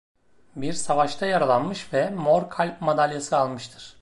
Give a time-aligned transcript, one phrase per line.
[0.55, 3.97] Bir savaşta yaralanmış ve Mor Kalp madalyası almıştır.